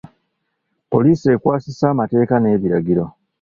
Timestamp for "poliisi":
0.91-1.25